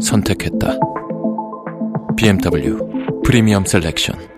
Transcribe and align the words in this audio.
선택했다. 0.00 0.78
BMW 2.16 3.22
프리미엄 3.24 3.64
셀렉션. 3.64 4.29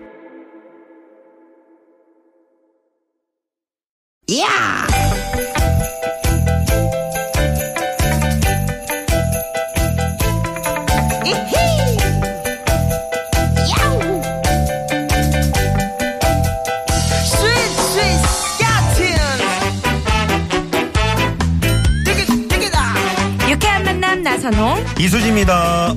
이수지입니다. 24.99 25.95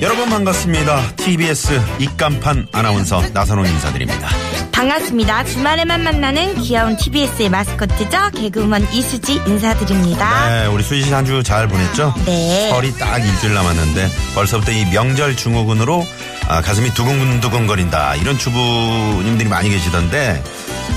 여러분 0.00 0.30
반갑습니다. 0.30 1.14
TBS 1.16 1.78
입간판 1.98 2.68
아나운서 2.72 3.22
나선홍 3.34 3.66
인사드립니다. 3.66 4.28
반갑습니다. 4.72 5.44
주말에만 5.44 6.02
만나는 6.02 6.54
귀여운 6.62 6.96
TBS의 6.96 7.50
마스코트죠 7.50 8.30
개그우먼 8.34 8.88
이수지 8.92 9.34
인사드립니다. 9.46 10.48
네, 10.48 10.66
우리 10.68 10.82
수지 10.82 11.02
씨 11.02 11.12
한 11.12 11.24
주 11.26 11.42
잘 11.42 11.68
보냈죠? 11.68 12.14
네. 12.24 12.70
설이 12.70 12.96
딱 12.96 13.18
일주일 13.18 13.52
남았는데 13.52 14.08
벌써부터 14.34 14.72
이 14.72 14.86
명절 14.86 15.36
증후군으로 15.36 16.06
아, 16.48 16.62
가슴이 16.62 16.94
두근두근거린다 16.94 18.16
이런 18.16 18.38
주부님들이 18.38 19.48
많이 19.50 19.68
계시던데 19.68 20.42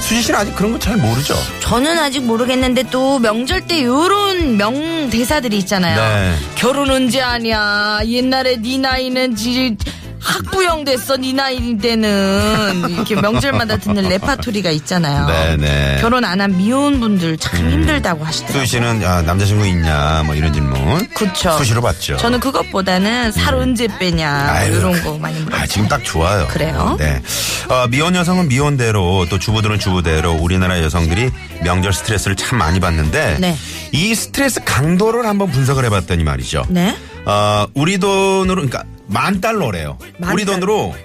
수지 0.02 0.22
씨는 0.22 0.40
아직 0.40 0.56
그런 0.56 0.72
거 0.74 0.80
잘 0.80 0.98
모르죠? 0.98 1.36
저는 1.62 1.98
아직 1.98 2.24
모르겠는데 2.24 2.84
또 2.92 3.20
명절 3.20 3.68
때 3.68 3.84
요런 3.84 4.58
명대사들이 4.58 5.58
있잖아요. 5.60 5.96
네. 5.96 6.36
결혼 6.56 6.90
언제 6.92 7.20
하냐 7.22 8.00
옛날에 8.08 8.58
네 8.62 8.78
나이는 8.78 9.36
지 9.36 9.78
학부형 10.24 10.84
됐어 10.86 11.18
네 11.18 11.34
나이 11.34 11.78
때는 11.78 12.90
이렇게 12.90 13.16
명절마다 13.16 13.78
듣는 13.78 14.08
레파토리가 14.10 14.70
있잖아요. 14.72 15.28
네네. 15.28 15.96
음. 15.96 15.98
결혼 16.02 16.24
안 16.26 16.44
한 16.44 16.58
미혼분들 16.58 17.38
참 17.38 17.70
힘들다고 17.70 18.26
하시더라고요. 18.26 18.66
수지 18.66 18.72
씨는 18.78 19.06
아, 19.06 19.22
남자친구 19.22 19.66
있냐 19.68 20.24
뭐 20.26 20.36
이런 20.36 20.52
질문 20.52 21.08
그쵸. 21.14 21.52
수시로 21.58 21.82
받죠. 21.82 22.18
저는 22.18 22.40
그것보다는 22.40 23.32
살 23.32 23.54
언제 23.56 23.88
빼냐 24.00 24.44
뭐 24.46 24.52
아유, 24.54 24.76
이런 24.78 25.04
거 25.04 25.18
많이 25.20 25.40
물어요. 25.40 25.62
아, 25.62 25.66
지금 25.68 25.88
딱 25.88 26.04
좋아요. 26.04 26.48
그래요? 26.48 26.96
네. 27.00 27.22
어, 27.70 27.88
미혼 27.88 28.16
여성은 28.16 28.48
미혼대로 28.50 29.28
또 29.30 29.40
주부들은 29.40 29.80
주부대로 29.80 30.34
우리나라 30.34 30.82
여성들이 30.82 31.30
명절 31.64 31.94
스트레스를 31.94 32.36
참 32.36 32.58
많이 32.58 32.80
받는데 32.80 33.38
네. 33.40 33.56
이 33.92 34.14
스트레스 34.16 34.62
강도를 34.66 35.26
한번 35.26 35.52
분석을 35.52 35.86
해봤더니 35.86 36.24
말이죠. 36.24 36.66
네. 36.70 36.98
어, 37.26 37.66
우리 37.74 38.00
돈으로 38.00 38.56
그러니까 38.56 38.84
만 39.14 39.40
달러래요. 39.40 39.98
만 40.18 40.34
우리 40.34 40.44
달러. 40.46 40.60
돈으로 40.60 40.96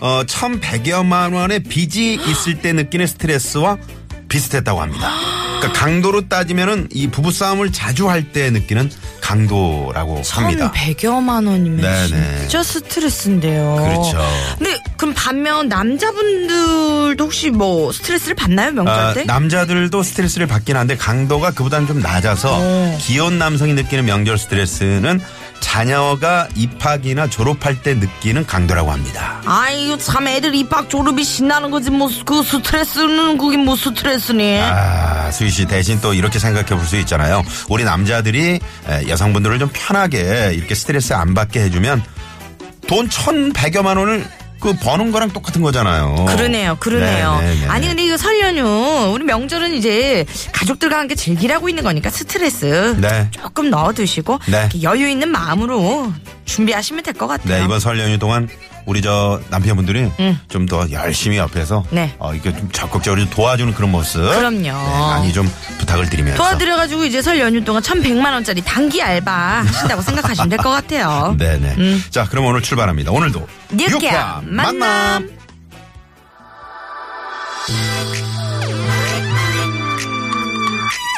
어, 0.00 0.22
1,100여만 0.24 1.34
원의 1.34 1.62
빚이 1.62 2.14
있을 2.14 2.60
때 2.60 2.72
느끼는 2.72 3.06
스트레스와 3.06 3.78
비슷했다고 4.28 4.80
합니다. 4.80 5.10
그러니까 5.60 5.72
강도로 5.80 6.28
따지면은 6.28 6.88
이 6.92 7.06
부부 7.08 7.30
싸움을 7.32 7.72
자주 7.72 8.08
할 8.10 8.32
때 8.32 8.50
느끼는 8.50 8.90
강도라고 9.24 10.20
합니다. 10.30 10.70
1,100여만 10.76 11.48
원이면 11.48 11.80
네네. 11.80 12.38
진짜 12.40 12.62
스트레스인데요. 12.62 13.76
그렇죠. 13.76 14.22
근데 14.58 14.76
그럼 14.98 15.14
반면 15.16 15.66
남자분들도 15.68 17.24
혹시 17.24 17.50
뭐 17.50 17.90
스트레스를 17.90 18.34
받나요 18.34 18.72
명절 18.72 18.94
아, 18.94 19.14
때? 19.14 19.24
남자들도 19.24 20.02
스트레스를 20.02 20.46
받긴 20.46 20.76
한데 20.76 20.94
강도가 20.96 21.50
그보다는 21.50 21.86
좀 21.86 22.00
낮아서 22.00 22.58
어. 22.60 22.98
기혼 23.00 23.38
남성이 23.38 23.72
느끼는 23.72 24.04
명절 24.04 24.36
스트레스는 24.36 25.20
자녀가 25.60 26.46
입학이나 26.56 27.26
졸업할 27.30 27.80
때 27.82 27.94
느끼는 27.94 28.44
강도라고 28.46 28.92
합니다. 28.92 29.40
아이고 29.46 29.96
참 29.96 30.28
애들 30.28 30.54
입학 30.54 30.90
졸업이 30.90 31.24
신나는 31.24 31.70
거지 31.70 31.90
뭐 31.90 32.04
그 32.26 32.42
스트레스는 32.42 33.38
그게 33.38 33.56
뭐 33.56 33.74
스트레스니? 33.74 34.58
아, 34.60 35.30
수희 35.32 35.48
씨 35.50 35.64
대신 35.64 36.00
또 36.02 36.12
이렇게 36.12 36.38
생각해 36.38 36.66
볼 36.66 36.84
수 36.84 36.96
있잖아요. 36.98 37.42
우리 37.70 37.82
남자들이 37.82 38.60
에, 38.88 39.08
여성분들을 39.18 39.58
좀 39.60 39.70
편하게 39.72 40.52
이렇게 40.54 40.74
스트레스 40.74 41.12
안 41.12 41.34
받게 41.34 41.60
해주면 41.62 42.02
돈 42.88 43.08
1,100여만 43.08 43.96
원을 43.96 44.26
그 44.60 44.72
버는 44.74 45.12
거랑 45.12 45.30
똑같은 45.30 45.60
거잖아요. 45.62 46.24
그러네요, 46.26 46.76
그러네요. 46.80 47.38
네, 47.40 47.54
네, 47.54 47.60
네. 47.60 47.66
아니 47.68 47.86
근데 47.86 48.04
이거 48.04 48.16
설 48.16 48.40
연휴 48.40 48.64
우리 49.14 49.22
명절은 49.24 49.74
이제 49.74 50.24
가족들과 50.52 50.98
함께 50.98 51.14
즐기라고 51.14 51.68
있는 51.68 51.82
거니까 51.84 52.08
스트레스 52.10 52.96
네. 52.98 53.28
조금 53.30 53.70
넣어 53.70 53.92
두시고 53.92 54.38
네. 54.46 54.60
이렇게 54.72 54.82
여유 54.82 55.08
있는 55.08 55.28
마음으로 55.30 56.12
준비하시면 56.46 57.02
될 57.04 57.14
것 57.14 57.26
같아요. 57.26 57.58
네, 57.58 57.64
이번 57.64 57.78
설 57.78 57.98
연휴 58.00 58.18
동안 58.18 58.48
우리 58.86 59.00
저 59.00 59.40
남편분들이 59.48 60.10
음. 60.20 60.38
좀더 60.48 60.90
열심히 60.90 61.38
옆에서 61.38 61.84
네. 61.90 62.14
어, 62.18 62.34
이렇게 62.34 62.52
좀 62.56 62.68
적극적으로 62.70 63.22
좀 63.22 63.30
도와주는 63.30 63.72
그런 63.74 63.90
모습. 63.90 64.20
그럼요. 64.20 64.60
네, 64.60 64.72
많이 64.72 65.32
좀 65.32 65.50
부탁을 65.78 66.08
드리면서. 66.10 66.36
도와드려가지고 66.36 67.04
이제 67.04 67.22
설 67.22 67.40
연휴 67.40 67.64
동안 67.64 67.82
1,100만 67.82 68.32
원짜리 68.32 68.60
단기 68.62 69.02
알바 69.02 69.32
하신다고 69.66 70.02
생각하시면 70.02 70.48
될 70.50 70.58
것 70.58 70.70
같아요. 70.70 71.34
네네. 71.38 71.74
음. 71.78 72.04
자, 72.10 72.24
그럼 72.28 72.46
오늘 72.46 72.62
출발합니다. 72.62 73.10
오늘도 73.10 73.46
유쾌한 73.78 74.42
만남. 74.54 75.28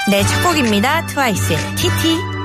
네, 0.08 0.22
첫 0.24 0.42
곡입니다. 0.42 1.06
트와이스의 1.06 1.58
TT. 1.76 2.35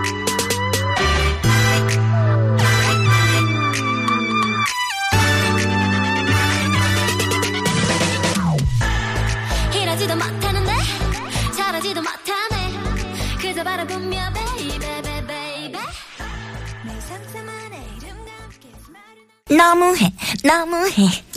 너무해, 19.62 20.12
너무해. 20.44 20.92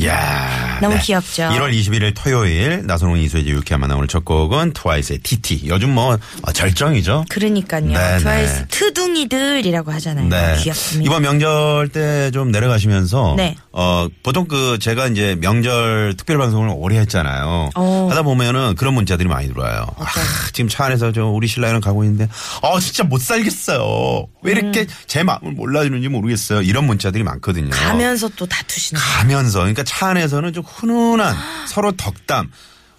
야 0.06 0.53
너무 0.88 0.98
귀엽죠? 1.02 1.42
1월 1.44 1.72
21일 1.72 2.12
토요일 2.14 2.86
나선홍 2.86 3.18
이수의 3.18 3.46
유쾌한 3.48 3.80
만남 3.80 3.98
오늘 3.98 4.08
첫 4.08 4.24
곡은 4.24 4.72
트와이스의 4.72 5.18
TT. 5.20 5.62
요즘 5.66 5.94
뭐 5.94 6.18
어, 6.42 6.52
절정이죠. 6.52 7.24
그러니까요. 7.28 7.86
네, 7.86 8.18
트와이스 8.18 8.52
네. 8.60 8.64
트둥이들이라고 8.70 9.92
하잖아요. 9.92 10.28
네. 10.28 10.56
귀엽습니다. 10.62 11.06
이번 11.08 11.22
명절 11.22 11.88
때 11.88 12.30
좀 12.32 12.50
내려가시면서 12.50 13.34
네. 13.36 13.54
어 13.72 14.08
보통 14.22 14.46
그 14.48 14.78
제가 14.80 15.06
이제 15.08 15.36
명절 15.40 16.14
특별 16.16 16.38
방송을 16.38 16.70
오래 16.76 16.98
했잖아요. 16.98 17.70
어. 17.74 18.06
하다 18.10 18.22
보면은 18.22 18.74
그런 18.76 18.94
문자들이 18.94 19.28
많이 19.28 19.48
들어와요. 19.48 19.86
아, 19.98 20.04
지금 20.52 20.68
차 20.68 20.84
안에서 20.86 21.12
저 21.12 21.26
우리 21.26 21.46
신랑이랑 21.46 21.80
가고 21.80 22.02
있는데 22.04 22.28
어 22.62 22.80
진짜 22.80 23.04
못 23.04 23.20
살겠어요. 23.20 24.26
왜 24.42 24.52
이렇게 24.52 24.80
음. 24.80 24.86
제 25.06 25.22
마음을 25.22 25.52
몰라주는지 25.52 26.08
모르겠어요. 26.08 26.62
이런 26.62 26.86
문자들이 26.86 27.22
많거든요. 27.24 27.70
가면서 27.70 28.28
또 28.36 28.46
다투시는 28.46 29.00
거예요. 29.00 29.18
가면서 29.18 29.58
그러니까 29.60 29.82
차 29.84 30.08
안에서는 30.08 30.52
좀 30.52 30.62
훈훈한 30.76 31.36
서로 31.68 31.92
덕담. 31.92 32.50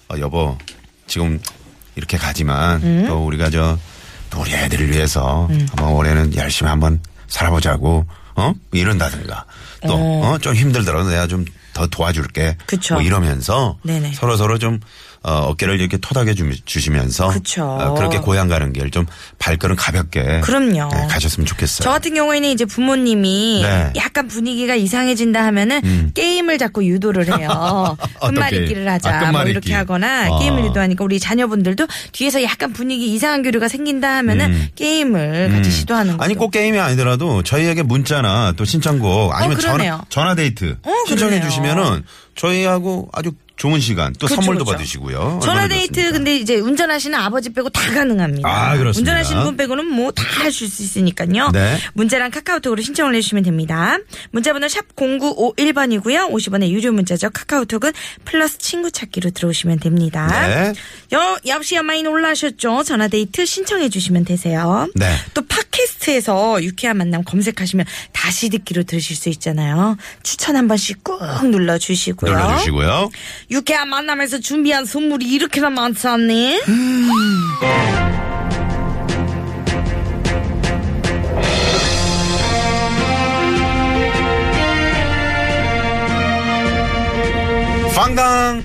어, 0.09 0.15
여보 0.19 0.57
지금 1.07 1.39
이렇게 1.95 2.17
가지만 2.17 2.81
음? 2.83 3.05
또 3.07 3.25
우리가 3.25 3.49
저 3.49 3.77
또 4.31 4.41
우리 4.41 4.51
애들을 4.53 4.89
위해서 4.91 5.47
한번 5.69 5.93
올해는 5.93 6.35
열심히 6.35 6.67
한번 6.69 6.99
살아보자고 7.27 8.05
어 8.35 8.53
이런다든가 8.73 9.45
또 9.83 9.93
어 10.23 10.37
좀 10.39 10.55
힘들더라도 10.55 11.09
내가 11.09 11.27
좀 11.27 11.45
더 11.75 11.87
도와줄게. 11.87 12.55
그쵸. 12.65 12.93
뭐 12.95 13.03
이러면서 13.03 13.77
네네. 13.83 14.13
서로 14.13 14.37
서로 14.37 14.57
좀 14.57 14.79
어, 15.27 15.47
어깨를 15.49 15.79
이렇게 15.79 15.97
토닥여 15.97 16.33
주- 16.35 16.63
주시면서. 16.65 17.31
어, 17.59 17.93
그렇게 17.95 18.19
고향 18.19 18.47
가는 18.47 18.71
길 18.73 18.91
좀 18.91 19.05
발걸음 19.39 19.75
가볍게 19.75 20.41
그럼요. 20.41 20.89
네, 20.93 21.07
가셨으면 21.09 21.45
좋겠어요. 21.47 21.83
저 21.83 21.89
같은 21.89 22.13
경우에는 22.13 22.47
이제 22.49 22.65
부모님이 22.65 23.61
네. 23.63 23.91
약간 23.95 24.27
분위기가 24.27 24.75
이상해진다 24.75 25.43
하면은 25.47 26.11
게임을 26.13 26.57
자꾸 26.59 26.85
유도를 26.85 27.27
해요. 27.39 27.97
끝말잇기를? 28.21 28.87
하자. 28.87 29.19
아, 29.27 29.31
뭐. 29.31 29.43
이렇게 29.43 29.73
하거나 29.73 30.27
아. 30.31 30.39
게임을 30.39 30.65
유도하니까 30.65 31.03
우리 31.03 31.19
자녀분들도 31.19 31.87
뒤에서 32.11 32.43
약간 32.43 32.71
분위기 32.73 33.13
이상한 33.13 33.41
기류가 33.41 33.67
생긴다 33.67 34.17
하면은 34.17 34.69
게임을 34.75 35.49
같이 35.51 35.71
시도하는 35.71 36.11
거죠. 36.17 36.21
음. 36.21 36.23
아니 36.23 36.35
꼭 36.35 36.51
게임이 36.51 36.77
아니더라도 36.79 37.41
저희에게 37.43 37.81
문자나 37.83 38.53
또 38.55 38.65
신청곡 38.65 39.33
아니면 39.35 39.57
그러네요. 39.57 39.91
전화, 39.93 40.05
전화 40.09 40.35
데이트 40.35 40.77
어, 40.83 40.91
신청해. 41.07 41.41
주시면은 41.41 42.03
저희하고 42.35 43.09
아주 43.13 43.31
좋은 43.65 43.79
시간 43.79 44.13
또 44.19 44.27
그쵸, 44.27 44.35
선물도 44.35 44.63
그쵸. 44.63 44.77
받으시고요. 44.77 45.39
전화 45.41 45.63
얼마나 45.63 45.67
데이트 45.69 45.93
좋습니까? 45.93 46.11
근데 46.17 46.37
이제 46.37 46.55
운전하시는 46.57 47.17
아버지 47.17 47.51
빼고 47.51 47.69
다 47.69 47.81
가능합니다. 47.93 48.47
아, 48.47 48.77
그렇습니다. 48.77 48.99
운전하시는 48.99 49.43
분 49.43 49.57
빼고는 49.57 49.85
뭐 49.87 50.11
다 50.11 50.23
하실 50.45 50.67
수 50.69 50.83
있으니까요. 50.83 51.49
네. 51.51 51.77
문자랑 51.93 52.29
카카오톡으로 52.31 52.81
신청을 52.81 53.15
해주시면 53.15 53.43
됩니다. 53.43 53.97
문자번호 54.31 54.67
샵 54.67 54.95
0951번이고요. 54.95 56.31
50원의 56.31 56.69
유료 56.69 56.91
문자죠. 56.91 57.29
카카오톡은 57.31 57.91
플러스 58.23 58.57
친구 58.59 58.91
찾기로 58.91 59.31
들어오시면 59.31 59.79
됩니다. 59.79 60.27
네. 60.47 60.73
여, 61.13 61.37
역시 61.47 61.79
많이 61.81 62.03
놀라셨죠? 62.03 62.83
전화 62.83 63.07
데이트 63.07 63.45
신청해 63.45 63.89
주시면 63.89 64.25
되세요. 64.25 64.87
네. 64.95 65.11
또 65.33 65.41
팟 65.41 65.61
캐스트에서 66.05 66.63
유쾌한 66.63 66.97
만남 66.97 67.23
검색하시면 67.23 67.85
다시 68.11 68.49
듣기로 68.49 68.83
들으실 68.83 69.15
수 69.15 69.29
있잖아요. 69.29 69.97
추천 70.23 70.55
한 70.55 70.67
번씩 70.67 71.03
꾹 71.03 71.19
눌러주시고요. 71.49 72.31
눌러주시고요. 72.31 73.09
유쾌한 73.51 73.89
만남에서 73.89 74.39
준비한 74.39 74.85
선물이 74.85 75.25
이렇게나 75.27 75.69
많지 75.69 76.07
않니? 76.07 76.61
빵당 87.95 88.63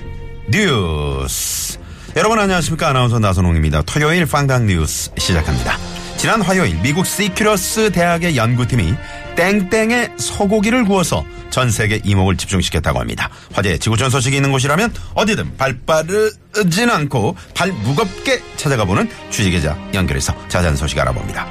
뉴스. 0.49 1.79
여러분 2.17 2.37
안녕하십니까 2.39 2.89
아나운서 2.89 3.19
나선홍입니다. 3.19 3.83
토요일 3.83 4.25
빵당 4.25 4.67
뉴스 4.67 5.11
시작합니다. 5.17 5.90
지난 6.21 6.39
화요일 6.43 6.79
미국 6.83 7.07
시큐러스 7.07 7.91
대학의 7.91 8.37
연구팀이 8.37 8.93
땡땡의 9.35 10.11
소고기를 10.17 10.85
구워서 10.85 11.25
전 11.49 11.71
세계 11.71 11.99
이목을 12.03 12.37
집중시켰다고 12.37 12.99
합니다. 12.99 13.27
화제의 13.53 13.79
지구촌 13.79 14.11
소식이 14.11 14.35
있는 14.35 14.51
곳이라면 14.51 14.93
어디든 15.15 15.57
발 15.57 15.79
빠르진 15.83 16.91
않고 16.91 17.35
발 17.55 17.71
무겁게 17.71 18.39
찾아가 18.55 18.85
보는 18.85 19.09
취재 19.31 19.49
기자 19.49 19.75
연결해서 19.95 20.35
자세한 20.47 20.75
소식 20.75 20.99
알아봅니다. 20.99 21.47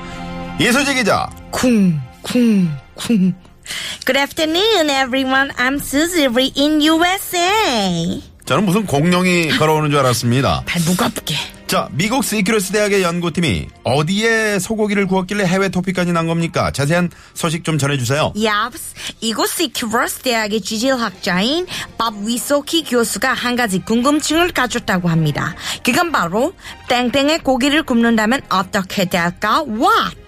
이수지 0.61 0.95
기자. 0.95 1.29
쿵, 1.51 2.01
쿵, 2.23 2.71
쿵. 2.95 3.35
Good 4.07 4.19
afternoon, 4.21 4.89
everyone. 4.89 5.51
I'm 5.57 5.81
Susie 5.81 6.29
Lee 6.29 6.53
in 6.57 6.81
USA. 6.81 8.23
저는 8.45 8.67
무슨 8.67 8.87
공룡이 8.87 9.49
걸어오는 9.49 9.91
줄 9.91 9.99
알았습니다. 9.99 10.63
발 10.65 10.81
무겁게. 10.83 11.35
자, 11.71 11.89
미국 11.93 12.25
시큐러스 12.25 12.73
대학의 12.73 13.05
연구팀이 13.05 13.69
어디에 13.85 14.59
소고기를 14.59 15.07
구웠길래 15.07 15.45
해외 15.45 15.69
토픽까지 15.69 16.11
난 16.11 16.27
겁니까? 16.27 16.73
자세한 16.73 17.11
소식 17.33 17.63
좀 17.63 17.79
전해주세요. 17.79 18.33
얍스. 18.35 18.81
이곳 19.21 19.49
시큐러스 19.51 20.19
대학의 20.19 20.63
지질학자인 20.63 21.69
밥 21.97 22.13
위소키 22.25 22.83
교수가 22.83 23.33
한 23.33 23.55
가지 23.55 23.79
궁금증을 23.79 24.51
가졌다고 24.51 25.09
합니다. 25.09 25.55
그건 25.85 26.11
바로 26.11 26.55
땡땡의 26.89 27.45
고기를 27.45 27.85
굽는다면 27.85 28.41
어떻게 28.49 29.05
될까? 29.05 29.63
What? 29.63 30.20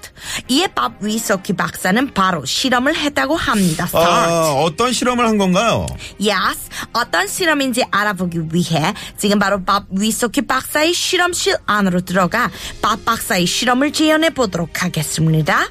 이에 0.48 0.66
밥 0.68 0.94
위소키 1.00 1.54
박사는 1.54 2.12
바로 2.14 2.44
실험을 2.44 2.96
했다고 2.96 3.36
합니다. 3.36 3.88
어, 3.92 4.62
어떤 4.64 4.92
실험을 4.92 5.26
한 5.26 5.38
건가요? 5.38 5.86
Yes, 6.20 6.68
어떤 6.92 7.26
실험인지 7.26 7.84
알아보기 7.90 8.40
위해 8.52 8.94
지금 9.16 9.38
바로 9.38 9.62
밥 9.64 9.84
위소키 9.90 10.42
박사의 10.42 10.92
실험실 10.94 11.56
안으로 11.66 12.00
들어가 12.02 12.50
밥 12.80 13.04
박사의 13.04 13.46
실험을 13.46 13.92
재현해 13.92 14.30
보도록 14.30 14.82
하겠습니다. 14.82 15.68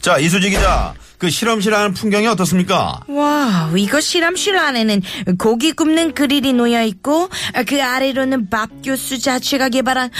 자, 0.00 0.18
이수지 0.18 0.50
기자. 0.50 0.94
그 1.18 1.28
실험실 1.28 1.74
안 1.74 1.92
풍경이 1.92 2.26
어떻습니까? 2.28 3.00
와, 3.06 3.70
이거 3.76 4.00
실험실 4.00 4.56
안에는 4.56 5.02
고기 5.38 5.72
굽는 5.72 6.14
그릴이 6.14 6.54
놓여 6.54 6.82
있고 6.84 7.28
그 7.66 7.82
아래로는 7.82 8.48
밥 8.48 8.70
교수 8.82 9.18
자체가 9.18 9.68
개발한 9.68 10.10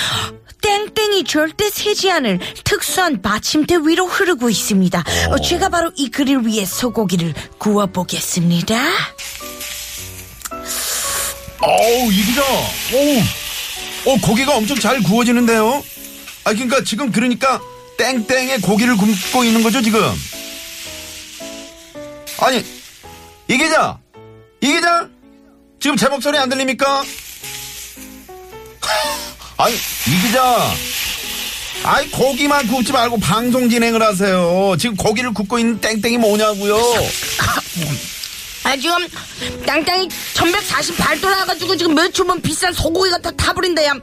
땡땡이 0.63 1.25
절대 1.25 1.71
새지 1.71 2.11
않을 2.11 2.39
특수한 2.65 3.23
받침대 3.23 3.79
위로 3.85 4.07
흐르고 4.07 4.51
있습니다. 4.51 5.05
어, 5.31 5.39
제가 5.39 5.69
바로 5.69 5.91
이 5.97 6.11
그릴 6.11 6.39
위에 6.39 6.65
소고기를 6.65 7.35
구워 7.59 7.87
보겠습니다. 7.87 8.77
어우, 11.63 12.13
이 12.13 12.25
기자. 12.25 12.43
어우, 12.43 13.19
어, 14.07 14.21
고기가 14.23 14.57
엄청 14.57 14.79
잘 14.79 15.03
구워지는데요? 15.03 15.83
아, 16.45 16.53
그러니까 16.53 16.83
지금 16.85 17.13
그러니까 17.13 17.61
땡땡에 17.99 18.59
고기를 18.59 18.97
굽고 18.97 19.45
있는 19.45 19.63
거죠, 19.63 19.83
지금? 19.83 20.01
아니, 22.39 22.65
이 23.49 23.59
기자! 23.59 23.99
이 24.63 24.69
기자! 24.69 25.09
지금 25.79 25.97
제 25.97 26.09
목소리 26.09 26.39
안 26.39 26.49
들립니까? 26.49 27.03
아니, 29.63 29.75
이 29.75 30.27
기자! 30.27 30.73
아이, 31.85 32.09
고기만 32.11 32.67
굽지 32.69 32.93
말고 32.93 33.19
방송 33.21 33.69
진행을 33.69 34.03
하세요. 34.03 34.75
지금 34.79 34.97
고기를 34.97 35.33
굽고 35.35 35.59
있는 35.59 35.81
땡땡이 35.81 36.19
뭐냐고요? 36.19 36.77
아 38.63 38.77
지금 38.77 38.95
땅땅이 39.67 40.09
1148 40.35 41.21
돌아가지고 41.21 41.77
지금 41.77 41.95
몇 41.95 42.13
초면 42.13 42.43
비싼 42.43 42.73
소고기가 42.75 43.19
다 43.19 43.31
타버린다 43.31 43.83
야 43.87 43.95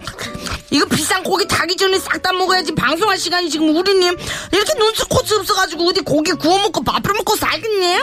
이거 0.72 0.86
비싼 0.88 1.22
고기 1.22 1.48
타기 1.48 1.76
전에 1.78 2.00
싹 2.00 2.20
다 2.24 2.34
먹어야지 2.34 2.74
방송할 2.74 3.20
시간이 3.20 3.52
지금 3.52 3.76
우리님 3.76 4.18
이렇게 4.52 4.74
눈치 4.74 5.04
코치 5.04 5.36
없어가지고 5.36 5.90
어디 5.90 6.02
고기 6.02 6.32
구워 6.32 6.58
먹고 6.58 6.84
밥을 6.84 7.14
먹고 7.14 7.36
살겠니? 7.36 7.98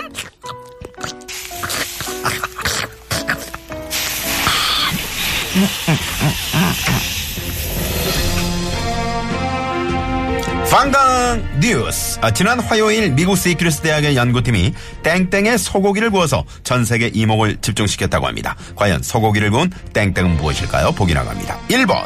퐝당 10.85 11.61
뉴스. 11.61 12.19
아, 12.21 12.31
지난 12.31 12.61
화요일 12.61 13.11
미국 13.13 13.37
시라큐스 13.37 13.81
대학의 13.81 14.17
연구팀이 14.17 14.75
땡땡에 15.03 15.57
소고기를 15.57 16.11
구워서 16.11 16.45
전 16.63 16.85
세계 16.85 17.07
이목을 17.07 17.57
집중시켰다고 17.63 18.27
합니다. 18.27 18.55
과연 18.77 19.03
소고기를 19.03 19.51
구운 19.51 19.71
땡땡은 19.95 20.37
무엇일까요? 20.37 20.93
보기 20.93 21.15
나갑니다. 21.15 21.59
1번, 21.69 22.05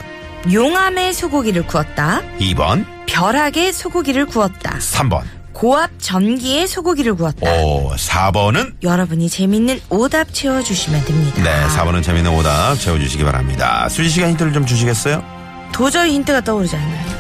용암에 0.53 1.13
소고기를 1.13 1.67
구웠다 1.67 2.23
2번, 2.39 2.85
벼락에 3.09 3.73
소고기를 3.73 4.27
구웠다 4.27 4.79
3번, 4.79 5.23
고압 5.53 5.91
전기에 5.99 6.69
소고기를 6.69 7.17
구웠다 7.17 7.51
오, 7.61 7.91
4번은 7.97 8.75
여러분이 8.85 9.29
재밌는 9.29 9.81
오답 9.89 10.33
채워주시면 10.33 11.05
됩니다 11.05 11.43
네, 11.43 11.67
4번은 11.77 12.05
재미있는 12.05 12.33
오답 12.33 12.79
채워주시기 12.79 13.25
바랍니다. 13.25 13.89
수지 13.89 14.09
씨가 14.09 14.29
힌트를 14.29 14.53
좀 14.53 14.65
주시겠어요? 14.65 15.25
도저히 15.73 16.13
힌트가 16.13 16.43
떠오르지 16.43 16.77
않아요 16.77 17.18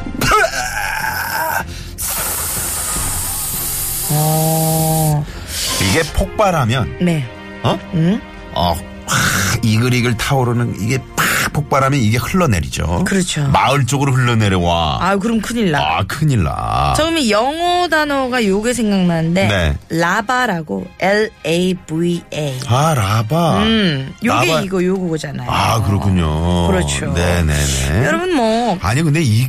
어, 4.11 5.25
이게 5.91 6.03
폭발하면, 6.12 6.99
네 7.00 7.25
어? 7.62 7.79
응? 7.95 8.21
어, 8.55 8.75
확 9.07 9.65
이글이글 9.65 10.17
타오르는 10.17 10.77
이게 10.81 10.99
팍 11.17 11.53
폭발하면 11.53 11.99
이게 11.99 12.19
흘러내리죠. 12.19 13.05
그렇죠. 13.05 13.49
마을 13.49 13.87
쪽으로 13.87 14.12
흘러내려와. 14.12 14.99
아 15.00 15.17
그럼 15.17 15.41
큰일 15.41 15.71
나 15.73 15.79
아, 15.81 16.03
큰일 16.07 16.43
나. 16.45 16.93
처음에 16.97 17.31
영어 17.31 17.88
단어가 17.88 18.45
요게 18.45 18.75
생각나는데 18.75 19.49
네. 19.49 19.77
라바라고 19.99 20.87
L 21.00 21.31
A 21.47 21.75
V 21.87 22.23
A. 22.33 22.59
아, 22.69 22.95
라바. 22.95 23.62
음, 23.62 24.15
요게 24.23 24.47
라바. 24.47 24.61
이거 24.61 24.85
요거잖아요. 24.85 25.50
아, 25.50 25.83
그렇군요. 25.83 26.69
그렇죠. 26.69 27.12
네 27.15 27.43
네 27.43 27.55
네. 27.55 28.05
여러분 28.07 28.35
뭐 28.35 28.79
아니, 28.83 29.03
근데 29.03 29.23
이, 29.23 29.49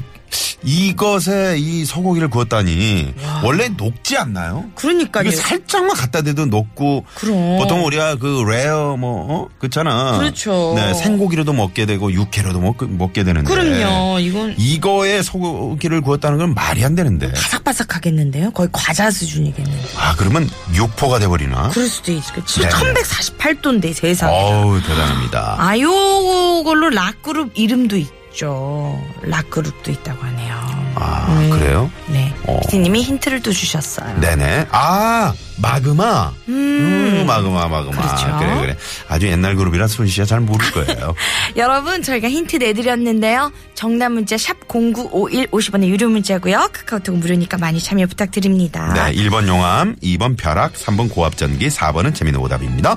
이것에 0.64 1.56
이 1.58 1.86
소고기를 1.86 2.30
구웠다니 2.30 3.14
원래 3.44 3.70
녹지 3.70 4.18
않나요? 4.18 4.66
그러니까요. 4.76 5.30
이거 5.30 5.38
살짝만 5.38 5.96
갖다 5.96 6.22
대도 6.22 6.46
녹고 6.48 7.06
그럼. 7.16 7.58
보통 7.58 7.86
우리가 7.86 8.16
그 8.16 8.44
레어 8.48 8.98
뭐 8.98 9.26
어? 9.30 9.48
그렇잖아. 9.58 10.18
그렇죠. 10.18 10.74
네, 10.76 10.94
생고기로도 10.94 11.54
먹게 11.54 11.86
되고 11.86 12.12
육회로도 12.12 12.60
먹, 12.60 12.76
먹게 12.90 13.24
되는데. 13.24 13.50
그럼요. 13.50 14.20
이건 14.20 14.56
이거에 14.58 15.22
소고기를 15.22 16.02
구웠다는 16.02 16.38
건 16.38 16.54
말이 16.54 16.84
안 16.84 16.96
되는데. 16.96 17.32
바삭바삭하겠는데요? 17.32 18.52
거의 18.52 18.70
과자 18.72 19.10
수준이겠는데. 19.12 19.80
아 19.98 20.16
그러면 20.18 20.50
육포가 20.74 21.20
돼버리나? 21.20 21.70
그럴 21.70 21.88
수도 21.88 22.12
있고. 22.12 22.44
네. 22.46 22.68
1148도인데 22.68 23.94
세상에. 23.94 24.34
어우 24.34 24.82
대단합니다. 24.82 25.56
아, 25.58 25.78
요걸로 25.80 26.90
락그룹 26.90 27.52
이름도 27.56 27.98
있 27.98 28.19
죠. 28.40 28.98
락그룹도 29.24 29.92
있다고 29.92 30.24
하네요. 30.24 30.56
아 30.96 31.50
그래요? 31.52 31.92
네. 32.08 32.34
어. 32.46 32.58
피디님이 32.62 33.04
힌트를 33.04 33.42
또 33.42 33.52
주셨어요. 33.52 34.18
네네. 34.22 34.68
아 34.72 35.34
마그마. 35.62 36.32
음, 36.48 37.26
마그마 37.28 37.68
마그마. 37.68 38.02
그렇죠. 38.02 38.38
그래 38.40 38.62
그래. 38.62 38.78
아주 39.10 39.28
옛날 39.28 39.58
그룹이라 39.58 39.88
순 39.88 40.08
씨가 40.08 40.26
잘 40.26 40.40
모를 40.40 40.72
거예요. 40.72 41.16
여러분, 41.58 42.02
저희가 42.02 42.30
힌트 42.30 42.56
내드렸는데요. 42.56 43.52
정답 43.74 44.14
문자 44.14 44.38
샵 44.38 44.56
0951 44.70 45.48
50원의 45.48 45.88
유료 45.88 46.08
문자고요. 46.08 46.70
카카오톡 46.72 47.18
무료니까 47.18 47.58
많이 47.58 47.82
참여 47.82 48.06
부탁드립니다. 48.08 48.94
네, 48.94 49.22
1번 49.22 49.50
용암, 49.50 49.98
2번 49.98 50.38
벼락, 50.38 50.76
3번 50.76 51.12
고압전기, 51.12 51.68
4번은 51.68 52.16
재밌는 52.16 52.40
오답입니다. 52.40 52.96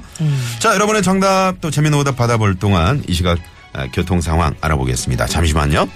자, 0.60 0.72
여러분의 0.74 1.02
정답 1.02 1.54
또 1.60 1.72
재밌는 1.72 1.98
오답 1.98 2.16
받아볼 2.16 2.54
동안 2.54 3.02
이 3.08 3.12
시각 3.12 3.38
아, 3.38 3.40
교통 3.92 4.20
상황 4.20 4.54
알아보겠습니다. 4.60 5.26
잠시만요. 5.26 5.88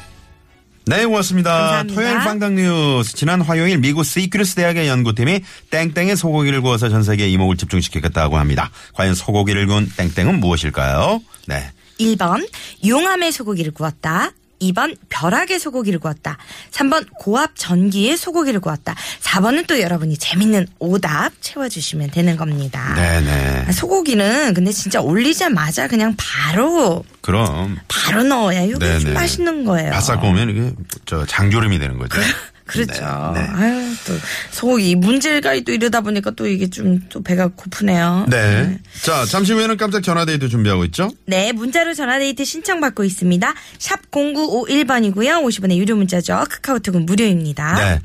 네, 0.89 1.05
고맙습니다. 1.05 1.51
감사합니다. 1.51 1.95
토요일 1.95 2.19
퐝당 2.19 2.55
뉴스. 2.55 3.17
지난 3.17 3.41
화요일 3.41 3.79
미국 3.79 4.05
시러큐스 4.05 4.55
대학의 4.55 4.87
연구팀이 4.87 5.41
땡땡의 5.71 6.17
소고기를 6.17 6.63
구워서 6.63 6.89
전 6.89 7.03
세계에 7.03 7.29
이목을 7.31 7.57
집중시켰다고 7.57 8.39
합니다. 8.39 8.71
과연 8.95 9.15
소고기를 9.15 9.67
구운 9.67 9.91
땡땡은 9.97 10.39
무엇일까요? 10.39 11.21
네. 11.49 11.73
1번 11.99 12.49
용암에 12.87 13.33
소고기를 13.33 13.73
구웠다. 13.73 14.31
2번 14.61 14.97
벼락에 15.09 15.59
소고기를 15.59 15.99
구웠다. 15.99 16.39
3번 16.71 17.07
고압 17.19 17.53
전기의 17.57 18.17
소고기를 18.17 18.61
구웠다. 18.61 18.95
4번은 19.21 19.67
또 19.67 19.81
여러분이 19.81 20.17
재밌는 20.17 20.67
오답 20.79 21.33
채워주시면 21.41 22.11
되는 22.11 22.37
겁니다. 22.37 22.95
네네. 22.95 23.65
아, 23.69 23.73
소고기는 23.73 24.55
근데 24.55 24.73
진짜 24.73 25.01
올리자마자 25.01 25.89
그냥 25.89 26.15
바로 26.17 27.05
그럼. 27.21 27.79
바로 27.89 28.23
넣어야 28.23 28.63
이게 28.63 28.79
네네. 28.79 29.13
맛있는 29.13 29.65
거예요. 29.65 29.91
바싹 29.93 30.21
구우면 30.21 30.51
이게 30.51 30.73
저 31.05 31.25
장조림이 31.27 31.79
되는 31.79 31.99
거죠. 31.99 32.19
그렇죠. 32.67 33.33
네, 33.35 33.41
네. 33.43 33.49
아유, 33.49 33.95
또 34.07 34.15
소고기 34.51 34.97
문제가 34.97 35.59
또 35.61 35.73
이러다 35.73 36.01
보니까 36.01 36.33
또 36.33 36.47
이게 36.47 36.69
좀 36.69 36.97
또 37.09 37.23
배가 37.23 37.49
고프네요. 37.49 38.27
네. 38.29 38.79
자, 39.03 39.25
잠시 39.25 39.53
후에는 39.53 39.77
깜짝 39.77 40.03
전화데이트 40.03 40.49
준비하고 40.49 40.85
있죠? 40.87 41.11
네, 41.27 41.53
문자로 41.53 41.95
전화데이트 41.95 42.45
신청받고 42.45 43.05
있습니다. 43.05 43.55
샵 43.79 44.11
0951번이고요. 44.11 45.45
50원의 45.45 45.77
유료 45.77 45.97
문자죠. 45.97 46.45
카카오톡은 46.51 47.07
무료입니다. 47.07 47.75
네. 47.77 48.01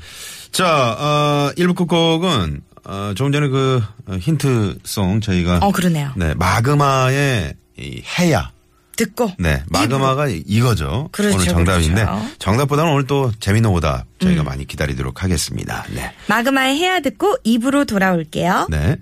자, 0.52 0.96
어, 0.98 1.50
1부 1.56 1.74
끝곡은, 1.76 2.60
어, 2.84 3.12
조금 3.16 3.32
전에 3.32 3.48
그 3.48 3.82
어, 4.06 4.16
힌트송 4.16 5.20
저희가. 5.20 5.58
어, 5.62 5.72
그러네요. 5.72 6.12
네, 6.16 6.34
마그마의 6.34 7.54
이 7.78 8.02
해야. 8.18 8.51
듣고. 8.96 9.32
네, 9.38 9.62
마그마가 9.68 10.28
이거죠. 10.28 11.08
그렇죠, 11.12 11.36
오늘 11.36 11.46
정답인데 11.46 12.04
그렇죠. 12.04 12.26
정답보다는 12.38 12.92
오늘 12.92 13.06
또 13.06 13.32
재미있는 13.40 13.70
오답 13.70 14.06
저희가 14.20 14.42
많이 14.42 14.66
기다리도록 14.66 15.22
하겠습니다. 15.22 15.84
네. 15.94 16.12
마그마의 16.28 16.76
해야 16.76 17.00
듣고 17.00 17.36
입으로 17.44 17.84
돌아올게요. 17.84 18.68
네. 18.70 18.96